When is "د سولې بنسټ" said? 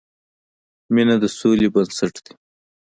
1.21-2.13